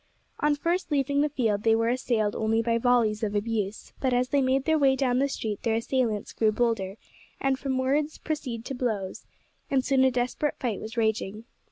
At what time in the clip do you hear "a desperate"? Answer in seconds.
10.03-10.57